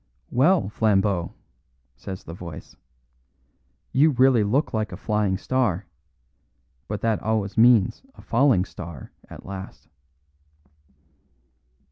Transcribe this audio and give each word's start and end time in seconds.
"Well, 0.31 0.67
Flambeau," 0.69 1.35
says 1.95 2.23
the 2.23 2.33
voice, 2.33 2.75
"you 3.91 4.09
really 4.09 4.43
look 4.43 4.73
like 4.73 4.91
a 4.91 4.97
Flying 4.97 5.37
Star; 5.37 5.85
but 6.87 7.01
that 7.01 7.21
always 7.21 7.55
means 7.55 8.01
a 8.15 8.21
Falling 8.23 8.65
Star 8.65 9.11
at 9.29 9.45
last." 9.45 9.87